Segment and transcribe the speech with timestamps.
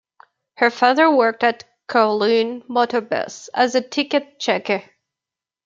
[0.57, 4.81] Her father worked at Kowloon Motor Bus as a ticket checker.